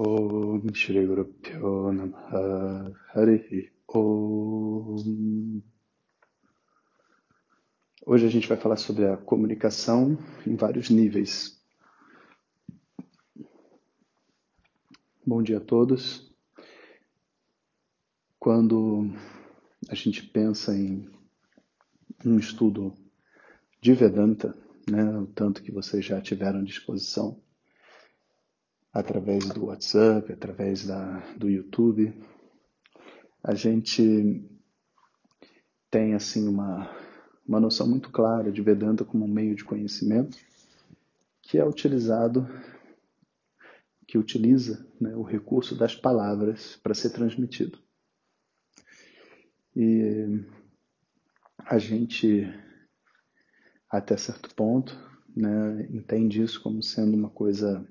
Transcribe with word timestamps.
Om 0.00 0.60
Guru 0.60 1.24
Pyo 1.42 1.92
Namaha 1.92 2.94
Harihi 3.12 3.72
Om. 3.88 5.60
Hoje 8.06 8.24
a 8.24 8.28
gente 8.30 8.46
vai 8.46 8.56
falar 8.56 8.76
sobre 8.76 9.06
a 9.06 9.16
comunicação 9.16 10.16
em 10.46 10.54
vários 10.54 10.88
níveis. 10.88 11.60
Bom 15.26 15.42
dia 15.42 15.56
a 15.58 15.60
todos. 15.60 16.32
Quando 18.38 19.10
a 19.88 19.96
gente 19.96 20.24
pensa 20.28 20.76
em 20.76 21.10
um 22.24 22.38
estudo 22.38 22.94
de 23.80 23.94
Vedanta, 23.94 24.56
né, 24.88 25.18
o 25.18 25.26
tanto 25.26 25.60
que 25.60 25.72
vocês 25.72 26.04
já 26.04 26.20
tiveram 26.20 26.62
disposição, 26.62 27.42
através 28.92 29.48
do 29.48 29.66
WhatsApp, 29.66 30.32
através 30.32 30.86
da, 30.86 31.18
do 31.36 31.48
YouTube, 31.48 32.14
a 33.42 33.54
gente 33.54 34.44
tem 35.90 36.14
assim 36.14 36.48
uma, 36.48 36.90
uma 37.46 37.60
noção 37.60 37.88
muito 37.88 38.10
clara 38.10 38.52
de 38.52 38.62
Vedanta 38.62 39.04
como 39.04 39.24
um 39.24 39.32
meio 39.32 39.54
de 39.54 39.64
conhecimento 39.64 40.36
que 41.42 41.56
é 41.56 41.64
utilizado, 41.64 42.46
que 44.06 44.18
utiliza 44.18 44.86
né, 45.00 45.16
o 45.16 45.22
recurso 45.22 45.74
das 45.74 45.94
palavras 45.94 46.76
para 46.76 46.94
ser 46.94 47.10
transmitido. 47.10 47.78
E 49.74 50.44
a 51.58 51.78
gente, 51.78 52.46
até 53.88 54.16
certo 54.16 54.54
ponto, 54.54 54.94
né, 55.34 55.86
entende 55.90 56.42
isso 56.42 56.60
como 56.62 56.82
sendo 56.82 57.16
uma 57.16 57.30
coisa 57.30 57.86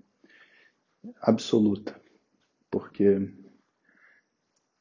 absoluta, 1.22 2.00
porque 2.72 3.34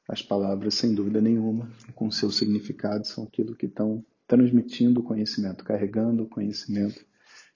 as 0.08 0.22
palavras, 0.22 0.74
sem 0.74 0.94
dúvida 0.94 1.20
nenhuma, 1.20 1.70
com 1.94 2.10
seu 2.10 2.30
significado, 2.30 3.06
são 3.06 3.24
aquilo 3.24 3.56
que 3.56 3.66
estão 3.66 4.04
transmitindo 4.26 5.00
o 5.00 5.04
conhecimento, 5.04 5.64
carregando 5.64 6.24
o 6.24 6.28
conhecimento 6.28 7.04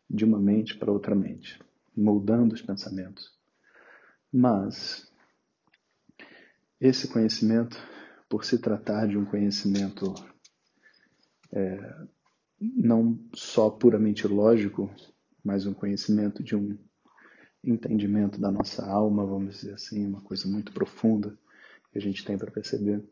de 0.09 0.25
uma 0.25 0.41
mente 0.41 0.77
para 0.77 0.93
outra 0.93 1.15
mente, 1.15 1.61
moldando 1.97 2.55
os 2.55 2.63
pensamentos. 2.63 3.31
Mas 4.33 5.11
esse 6.81 7.09
conhecimento, 7.09 7.77
por 8.29 8.45
se 8.45 8.59
tratar 8.59 9.07
de 9.07 9.17
um 9.17 9.25
conhecimento 9.25 10.15
é, 11.53 12.07
não 12.61 13.19
só 13.35 13.71
puramente 13.71 14.27
lógico, 14.27 14.93
mas 15.43 15.67
um 15.67 15.75
conhecimento 15.75 16.43
de 16.43 16.55
um 16.55 16.79
entendimento 17.63 18.41
da 18.41 18.51
nossa 18.51 18.87
alma, 18.87 19.25
vamos 19.25 19.57
dizer 19.57 19.75
assim, 19.75 20.07
uma 20.07 20.21
coisa 20.21 20.49
muito 20.49 20.73
profunda 20.73 21.37
que 21.93 21.99
a 21.99 22.01
gente 22.01 22.25
tem 22.25 22.39
para 22.39 22.51
perceber. 22.51 23.03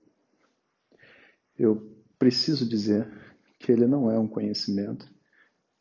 Eu 1.58 1.94
preciso 2.18 2.68
dizer 2.68 3.08
que 3.58 3.72
ele 3.72 3.86
não 3.86 4.10
é 4.10 4.18
um 4.18 4.28
conhecimento 4.28 5.08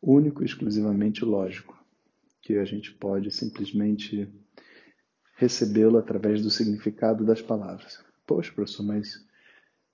único 0.02 0.42
e 0.42 0.46
exclusivamente 0.46 1.24
lógico, 1.24 1.78
que 2.42 2.58
a 2.58 2.66
gente 2.66 2.92
pode 2.94 3.32
simplesmente 3.32 4.28
recebê-lo 5.36 5.98
através 5.98 6.42
do 6.42 6.50
significado 6.50 7.24
das 7.24 7.42
palavras. 7.42 8.04
Poxa, 8.26 8.52
professor, 8.52 8.84
mas 8.84 9.26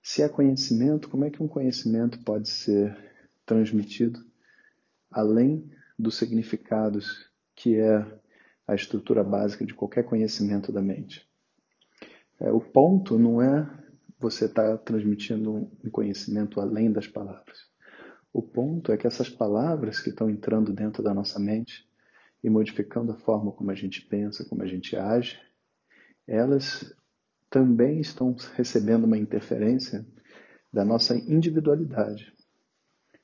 se 0.02 0.22
é 0.22 0.28
conhecimento, 0.28 1.08
como 1.08 1.24
é 1.24 1.30
que 1.30 1.42
um 1.42 1.48
conhecimento 1.48 2.18
pode 2.20 2.48
ser 2.48 2.96
transmitido 3.44 4.24
além 5.10 5.70
dos 5.98 6.16
significados 6.16 7.30
que 7.54 7.76
é 7.76 8.04
a 8.66 8.74
estrutura 8.74 9.22
básica 9.22 9.64
de 9.64 9.74
qualquer 9.74 10.04
conhecimento 10.04 10.72
da 10.72 10.80
mente. 10.80 11.28
É, 12.40 12.50
o 12.50 12.60
ponto 12.60 13.18
não 13.18 13.40
é 13.40 13.68
você 14.18 14.46
estar 14.46 14.70
tá 14.70 14.78
transmitindo 14.78 15.70
um 15.84 15.90
conhecimento 15.90 16.60
além 16.60 16.90
das 16.90 17.06
palavras. 17.06 17.58
O 18.32 18.42
ponto 18.42 18.90
é 18.90 18.96
que 18.96 19.06
essas 19.06 19.28
palavras 19.28 20.00
que 20.00 20.10
estão 20.10 20.28
entrando 20.28 20.72
dentro 20.72 21.02
da 21.02 21.14
nossa 21.14 21.38
mente 21.38 21.86
e 22.42 22.50
modificando 22.50 23.12
a 23.12 23.16
forma 23.16 23.52
como 23.52 23.70
a 23.70 23.74
gente 23.74 24.04
pensa, 24.04 24.44
como 24.48 24.62
a 24.62 24.66
gente 24.66 24.96
age, 24.96 25.38
elas 26.26 26.94
também 27.48 28.00
estão 28.00 28.34
recebendo 28.56 29.04
uma 29.04 29.18
interferência 29.18 30.04
da 30.72 30.84
nossa 30.84 31.16
individualidade, 31.16 32.34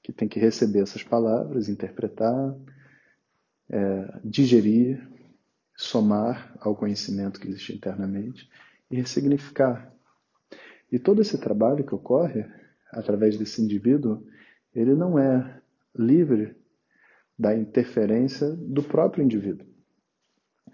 que 0.03 0.13
tem 0.13 0.29
que 0.29 0.39
receber 0.39 0.83
essas 0.83 1.03
palavras, 1.03 1.69
interpretar, 1.69 2.57
é, 3.69 4.21
digerir 4.25 5.09
somar 5.81 6.55
ao 6.61 6.77
conhecimento 6.77 7.41
que 7.41 7.49
existe 7.49 7.73
internamente 7.73 8.47
e 8.91 8.97
ressignificar. 8.97 9.91
E 10.93 10.99
todo 10.99 11.23
esse 11.23 11.39
trabalho 11.39 11.87
que 11.87 11.95
ocorre 11.95 12.45
através 12.93 13.39
desse 13.39 13.63
indivíduo, 13.63 14.23
ele 14.75 14.95
não 14.95 15.19
é 15.19 15.59
livre 15.97 16.55
da 17.39 17.57
interferência 17.57 18.51
do 18.51 18.83
próprio 18.83 19.25
indivíduo. 19.25 19.67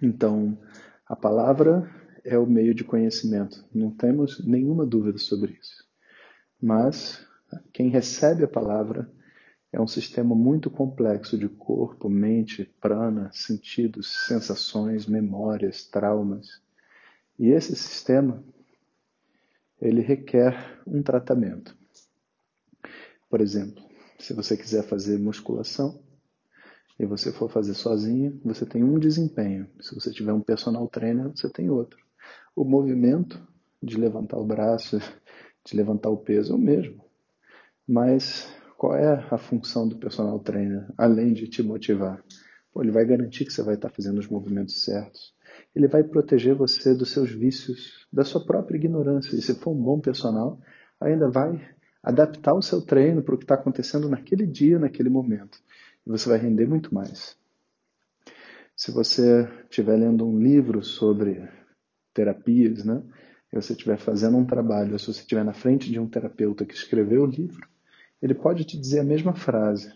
Então, 0.03 0.59
a 1.07 1.15
palavra 1.15 1.89
é 2.25 2.37
o 2.37 2.45
meio 2.45 2.75
de 2.75 2.83
conhecimento, 2.83 3.65
não 3.73 3.93
temos 3.93 4.45
nenhuma 4.45 4.85
dúvida 4.85 5.19
sobre 5.19 5.53
isso. 5.53 5.87
Mas 6.61 7.25
quem 7.73 7.91
recebe 7.91 8.43
a 8.43 8.49
palavra 8.49 9.09
é 9.73 9.81
um 9.81 9.87
sistema 9.87 10.35
muito 10.35 10.71
complexo 10.71 11.37
de 11.37 11.49
corpo, 11.49 12.09
mente, 12.09 12.65
prana, 12.81 13.31
sentidos, 13.33 14.27
sensações, 14.27 15.07
memórias, 15.07 15.85
traumas. 15.85 16.61
E 17.39 17.49
esse 17.49 17.75
sistema, 17.77 18.43
ele 19.81 20.01
requer 20.01 20.81
um 20.87 21.03
tratamento. 21.03 21.77
Por 23.29 23.41
exemplo, 23.41 23.83
se 24.19 24.33
você 24.33 24.57
quiser 24.57 24.85
fazer 24.85 25.19
musculação 25.19 26.01
e 26.99 27.05
você 27.05 27.31
for 27.31 27.51
fazer 27.51 27.75
sozinho, 27.75 28.41
você 28.45 28.65
tem 28.65 28.83
um 28.83 28.99
desempenho. 28.99 29.69
Se 29.81 29.95
você 29.95 30.11
tiver 30.11 30.33
um 30.33 30.41
personal 30.41 30.89
trainer, 30.89 31.29
você 31.29 31.51
tem 31.51 31.69
outro. 31.69 31.99
O 32.55 32.65
movimento 32.65 33.47
de 33.83 33.99
levantar 33.99 34.39
o 34.39 34.47
braço, 34.47 34.99
de 35.65 35.77
levantar 35.77 36.09
o 36.09 36.17
peso 36.17 36.53
é 36.53 36.57
o 36.57 36.59
mesmo. 36.59 37.05
Mas 37.87 38.49
qual 38.77 38.95
é 38.95 39.27
a 39.31 39.39
função 39.39 39.89
do 39.89 39.97
personal 39.97 40.39
trainer, 40.41 40.87
além 40.99 41.33
de 41.33 41.49
te 41.49 41.63
motivar? 41.63 42.23
Pô, 42.73 42.83
ele 42.83 42.93
vai 42.93 43.07
garantir 43.07 43.47
que 43.47 43.53
você 43.53 43.63
vai 43.63 43.75
estar 43.75 43.89
fazendo 43.89 44.19
os 44.19 44.29
movimentos 44.29 44.85
certos. 44.85 45.35
Ele 45.75 45.89
vai 45.89 46.05
proteger 46.05 46.55
você 46.55 46.95
dos 46.95 47.11
seus 47.11 47.31
vícios, 47.31 48.07
da 48.13 48.23
sua 48.23 48.45
própria 48.45 48.77
ignorância. 48.77 49.35
E 49.35 49.41
se 49.41 49.55
for 49.55 49.71
um 49.71 49.83
bom 49.83 49.99
personal, 49.99 50.61
ainda 51.01 51.31
vai 51.31 51.59
adaptar 52.03 52.55
o 52.55 52.61
seu 52.61 52.83
treino 52.83 53.23
para 53.23 53.35
o 53.35 53.39
que 53.39 53.45
está 53.45 53.55
acontecendo 53.55 54.09
naquele 54.09 54.47
dia, 54.47 54.79
naquele 54.79 55.09
momento. 55.09 55.59
E 56.07 56.11
você 56.11 56.29
vai 56.29 56.39
render 56.39 56.67
muito 56.67 56.95
mais. 56.95 57.37
Se 58.77 58.91
você 58.91 59.49
estiver 59.65 59.97
lendo 59.97 60.27
um 60.27 60.39
livro 60.39 60.83
sobre 60.83 61.49
terapias, 62.13 62.85
né? 62.85 63.03
E 63.51 63.57
você 63.57 63.73
estiver 63.73 63.97
fazendo 63.97 64.37
um 64.37 64.45
trabalho, 64.45 64.99
se 64.99 65.07
você 65.07 65.21
estiver 65.21 65.45
na 65.45 65.55
frente 65.55 65.91
de 65.91 65.99
um 65.99 66.07
terapeuta 66.07 66.67
que 66.67 66.75
escreveu 66.75 67.23
o 67.23 67.27
livro, 67.27 67.67
ele 68.21 68.35
pode 68.35 68.65
te 68.65 68.79
dizer 68.79 69.01
a 69.01 69.05
mesma 69.05 69.35
frase, 69.35 69.93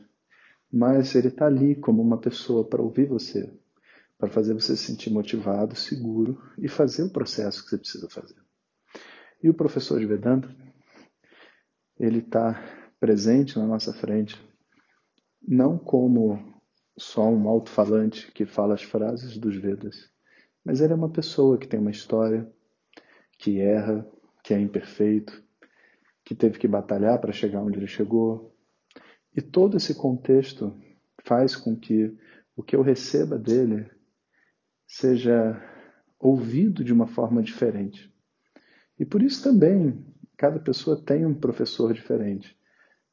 mas 0.72 1.14
ele 1.14 1.28
está 1.28 1.47
ali 1.47 1.75
como 1.75 2.03
uma 2.03 2.19
pessoa 2.19 2.64
para 2.64 2.82
ouvir 2.82 3.06
você, 3.06 3.53
para 4.19 4.28
fazer 4.28 4.54
você 4.54 4.76
se 4.76 4.84
sentir 4.84 5.10
motivado, 5.10 5.75
seguro 5.75 6.41
e 6.58 6.69
fazer 6.69 7.03
o 7.04 7.10
processo 7.10 7.64
que 7.64 7.70
você 7.70 7.78
precisa 7.78 8.08
fazer. 8.08 8.36
E 9.42 9.48
o 9.48 9.54
professor 9.54 9.98
de 9.98 10.06
Vedanta, 10.06 10.54
ele 11.98 12.19
está 12.19 12.62
presente 13.00 13.58
na 13.58 13.66
nossa 13.66 13.92
frente, 13.92 14.38
não 15.42 15.78
como 15.78 16.60
só 16.98 17.26
um 17.26 17.48
alto-falante 17.48 18.31
que 18.32 18.44
fala 18.44 18.75
as 18.75 18.82
frases 18.82 19.38
dos 19.38 19.56
Vedas, 19.56 20.10
mas 20.62 20.82
ele 20.82 20.92
é 20.92 20.97
uma 20.97 21.08
pessoa 21.08 21.56
que 21.56 21.66
tem 21.66 21.81
uma 21.81 21.91
história, 21.91 22.46
que 23.38 23.58
erra, 23.58 24.06
que 24.44 24.52
é 24.52 24.61
imperfeito, 24.61 25.43
que 26.31 26.35
teve 26.37 26.61
que 26.61 26.69
batalhar 26.69 27.19
para 27.19 27.32
chegar 27.32 27.61
onde 27.61 27.81
ele 27.81 27.88
chegou. 27.88 28.55
E 29.37 29.43
todo 29.43 29.77
esse 29.77 29.97
contexto 29.97 30.73
faz 31.25 31.56
com 31.56 31.75
que 31.77 32.17
o 32.55 32.62
que 32.62 32.77
eu 32.77 32.82
receba 32.82 33.37
dele 33.37 33.91
seja 34.87 35.61
ouvido 36.21 36.85
de 36.85 36.93
uma 36.93 37.09
forma 37.09 37.43
diferente. 37.43 38.15
E 38.97 39.05
por 39.05 39.21
isso 39.21 39.43
também 39.43 40.06
cada 40.37 40.61
pessoa 40.61 41.03
tem 41.05 41.27
um 41.27 41.35
professor 41.35 41.93
diferente. 41.93 42.56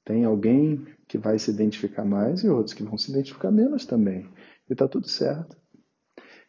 Tem 0.06 0.24
alguém 0.24 0.86
que 1.08 1.18
vai 1.18 1.40
se 1.40 1.50
identificar 1.50 2.06
mais 2.06 2.44
e 2.44 2.50
outros 2.50 2.76
que 2.76 2.84
vão 2.84 3.00
se 3.00 3.10
identificar 3.10 3.50
menos 3.50 3.84
também. 3.84 4.30
E 4.70 4.74
está 4.74 4.88
tudo 4.88 5.10
certo. 5.10 5.58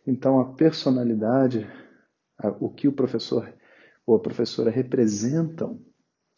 Então 0.07 0.39
a 0.39 0.53
personalidade, 0.53 1.67
o 2.61 2.69
que 2.69 2.87
o 2.87 2.93
professor 2.93 3.51
ou 4.07 4.17
a 4.17 4.21
professora 4.21 4.71
representam 4.71 5.88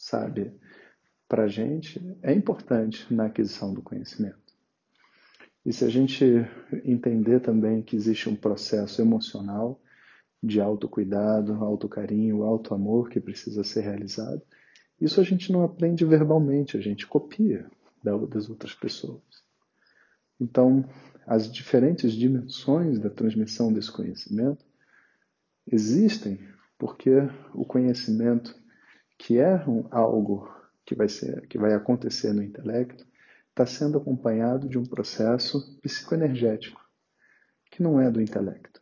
sabe, 0.01 0.51
para 1.29 1.45
a 1.45 1.49
gente 1.49 2.01
é 2.23 2.33
importante 2.33 3.13
na 3.13 3.27
aquisição 3.27 3.75
do 3.75 3.83
conhecimento. 3.83 4.39
E 5.65 5.75
se 5.75 5.85
a 5.85 5.91
gente 5.91 6.25
entender 6.85 7.41
também 7.41 7.83
que 7.83 7.95
existe 7.95 8.27
um 8.27 8.35
processo 8.35 9.03
emocional 9.03 9.79
de 10.43 10.59
autocuidado, 10.59 11.53
autocarinho, 11.53 12.45
autoamor 12.45 13.11
que 13.11 13.21
precisa 13.21 13.63
ser 13.63 13.83
realizado. 13.83 14.41
Isso 14.99 15.21
a 15.21 15.25
gente 15.25 15.53
não 15.53 15.63
aprende 15.63 16.03
verbalmente, 16.03 16.79
a 16.79 16.81
gente 16.81 17.07
copia 17.07 17.71
das 18.03 18.49
outras 18.49 18.75
pessoas. 18.75 19.23
Então, 20.41 20.89
as 21.27 21.53
diferentes 21.53 22.15
dimensões 22.15 22.99
da 22.99 23.11
transmissão 23.11 23.71
desse 23.71 23.93
conhecimento 23.93 24.65
existem 25.71 26.41
porque 26.79 27.11
o 27.53 27.67
conhecimento 27.67 28.59
que 29.21 29.39
é 29.39 29.55
um, 29.69 29.87
algo 29.91 30.51
que 30.83 30.95
vai 30.95 31.07
ser 31.07 31.47
que 31.47 31.59
vai 31.59 31.75
acontecer 31.75 32.33
no 32.33 32.43
intelecto 32.43 33.07
está 33.51 33.67
sendo 33.67 33.99
acompanhado 33.99 34.67
de 34.67 34.79
um 34.79 34.85
processo 34.85 35.79
psicoenergético 35.83 36.81
que 37.71 37.83
não 37.83 38.01
é 38.01 38.11
do 38.11 38.21
intelecto. 38.21 38.81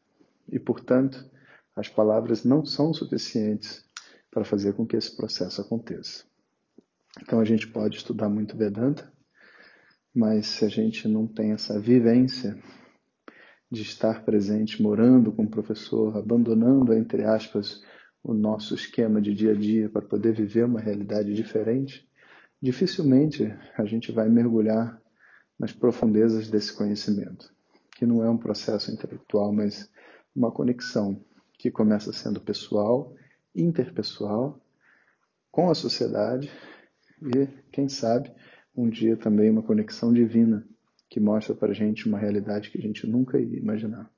E, 0.48 0.58
portanto, 0.58 1.28
as 1.74 1.88
palavras 1.88 2.44
não 2.44 2.64
são 2.64 2.94
suficientes 2.94 3.84
para 4.30 4.44
fazer 4.44 4.74
com 4.74 4.86
que 4.86 4.96
esse 4.96 5.16
processo 5.16 5.60
aconteça. 5.60 6.24
Então 7.20 7.40
a 7.40 7.44
gente 7.44 7.66
pode 7.66 7.96
estudar 7.96 8.28
muito 8.28 8.56
Vedanta, 8.56 9.12
mas 10.14 10.46
se 10.46 10.64
a 10.64 10.68
gente 10.68 11.08
não 11.08 11.26
tem 11.26 11.50
essa 11.50 11.80
vivência 11.80 12.56
de 13.70 13.82
estar 13.82 14.24
presente, 14.24 14.80
morando 14.80 15.32
com 15.32 15.42
o 15.42 15.50
professor, 15.50 16.16
abandonando, 16.16 16.94
entre 16.94 17.24
aspas, 17.24 17.82
o 18.28 18.34
nosso 18.34 18.74
esquema 18.74 19.22
de 19.22 19.32
dia 19.32 19.52
a 19.52 19.54
dia 19.54 19.88
para 19.88 20.02
poder 20.02 20.34
viver 20.34 20.66
uma 20.66 20.80
realidade 20.80 21.32
diferente, 21.32 22.06
dificilmente 22.60 23.44
a 23.74 23.86
gente 23.86 24.12
vai 24.12 24.28
mergulhar 24.28 25.00
nas 25.58 25.72
profundezas 25.72 26.50
desse 26.50 26.74
conhecimento, 26.74 27.50
que 27.96 28.04
não 28.04 28.22
é 28.22 28.28
um 28.28 28.36
processo 28.36 28.92
intelectual, 28.92 29.50
mas 29.50 29.90
uma 30.36 30.52
conexão 30.52 31.24
que 31.54 31.70
começa 31.70 32.12
sendo 32.12 32.38
pessoal, 32.38 33.16
interpessoal, 33.56 34.60
com 35.50 35.70
a 35.70 35.74
sociedade 35.74 36.52
e, 37.22 37.46
quem 37.72 37.88
sabe, 37.88 38.30
um 38.76 38.90
dia 38.90 39.16
também 39.16 39.48
uma 39.48 39.62
conexão 39.62 40.12
divina 40.12 40.68
que 41.08 41.18
mostra 41.18 41.54
para 41.54 41.70
a 41.70 41.74
gente 41.74 42.06
uma 42.06 42.18
realidade 42.18 42.70
que 42.70 42.76
a 42.76 42.82
gente 42.82 43.06
nunca 43.06 43.40
ia 43.40 43.56
imaginar. 43.56 44.10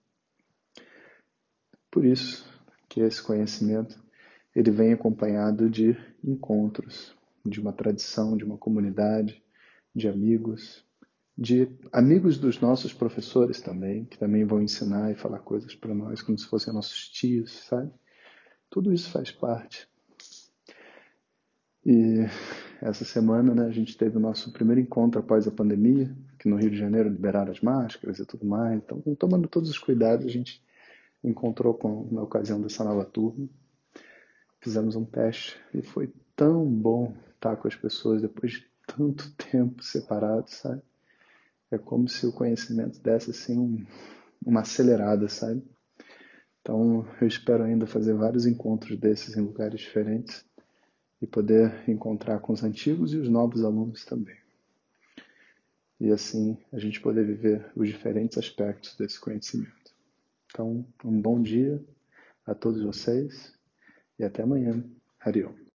Por 1.88 2.04
isso 2.04 2.50
que 2.90 3.00
esse 3.00 3.22
conhecimento 3.22 3.96
ele 4.54 4.70
vem 4.72 4.92
acompanhado 4.92 5.70
de 5.70 5.96
encontros, 6.22 7.16
de 7.46 7.60
uma 7.60 7.72
tradição, 7.72 8.36
de 8.36 8.44
uma 8.44 8.58
comunidade, 8.58 9.42
de 9.94 10.08
amigos, 10.08 10.84
de 11.38 11.68
amigos 11.92 12.36
dos 12.36 12.60
nossos 12.60 12.92
professores 12.92 13.60
também, 13.60 14.04
que 14.04 14.18
também 14.18 14.44
vão 14.44 14.60
ensinar 14.60 15.10
e 15.12 15.14
falar 15.14 15.38
coisas 15.38 15.74
para 15.74 15.94
nós 15.94 16.20
como 16.20 16.36
se 16.36 16.48
fossem 16.48 16.74
nossos 16.74 17.08
tios, 17.08 17.64
sabe? 17.68 17.90
Tudo 18.68 18.92
isso 18.92 19.08
faz 19.10 19.30
parte. 19.30 19.88
E 21.86 22.26
essa 22.82 23.04
semana 23.04 23.54
né, 23.54 23.66
a 23.66 23.70
gente 23.70 23.96
teve 23.96 24.16
o 24.16 24.20
nosso 24.20 24.52
primeiro 24.52 24.80
encontro 24.80 25.20
após 25.20 25.46
a 25.46 25.52
pandemia, 25.52 26.14
que 26.40 26.48
no 26.48 26.56
Rio 26.56 26.70
de 26.70 26.76
Janeiro 26.76 27.08
liberaram 27.08 27.52
as 27.52 27.60
máscaras 27.60 28.18
e 28.18 28.26
tudo 28.26 28.44
mais. 28.44 28.76
Então, 28.82 29.00
tomando 29.14 29.48
todos 29.48 29.70
os 29.70 29.78
cuidados, 29.78 30.26
a 30.26 30.28
gente 30.28 30.60
encontrou 31.22 31.74
com, 31.74 32.08
na 32.10 32.22
ocasião 32.22 32.60
dessa 32.60 32.84
nova 32.84 33.04
turma. 33.04 33.48
Fizemos 34.60 34.96
um 34.96 35.04
teste 35.04 35.58
e 35.74 35.82
foi 35.82 36.12
tão 36.36 36.64
bom 36.66 37.14
estar 37.34 37.56
com 37.56 37.68
as 37.68 37.76
pessoas 37.76 38.20
depois 38.20 38.52
de 38.52 38.66
tanto 38.86 39.30
tempo 39.50 39.82
separados, 39.82 40.54
sabe? 40.54 40.82
É 41.70 41.78
como 41.78 42.08
se 42.08 42.26
o 42.26 42.32
conhecimento 42.32 43.00
desse 43.00 43.30
assim 43.30 43.58
um, 43.58 43.86
uma 44.44 44.60
acelerada, 44.60 45.28
sabe? 45.28 45.62
Então 46.60 47.06
eu 47.20 47.26
espero 47.26 47.62
ainda 47.62 47.86
fazer 47.86 48.14
vários 48.14 48.44
encontros 48.46 48.98
desses 48.98 49.36
em 49.36 49.40
lugares 49.40 49.80
diferentes 49.80 50.44
e 51.22 51.26
poder 51.26 51.88
encontrar 51.88 52.40
com 52.40 52.52
os 52.52 52.62
antigos 52.62 53.12
e 53.12 53.18
os 53.18 53.28
novos 53.28 53.64
alunos 53.64 54.04
também. 54.04 54.36
E 55.98 56.10
assim 56.10 56.56
a 56.72 56.78
gente 56.78 57.00
poder 57.00 57.24
viver 57.24 57.70
os 57.76 57.88
diferentes 57.88 58.38
aspectos 58.38 58.96
desse 58.96 59.20
conhecimento. 59.20 59.89
Então, 60.50 60.84
um 61.04 61.20
bom 61.20 61.40
dia 61.40 61.80
a 62.44 62.54
todos 62.54 62.82
vocês 62.82 63.56
e 64.18 64.24
até 64.24 64.42
amanhã. 64.42 64.84
Hariom. 65.20 65.60